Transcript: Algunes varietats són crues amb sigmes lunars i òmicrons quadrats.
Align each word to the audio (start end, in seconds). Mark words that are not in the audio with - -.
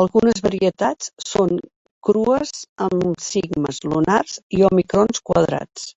Algunes 0.00 0.42
varietats 0.46 1.08
són 1.28 1.54
crues 2.10 2.52
amb 2.88 3.08
sigmes 3.30 3.82
lunars 3.88 4.38
i 4.60 4.64
òmicrons 4.72 5.26
quadrats. 5.32 5.90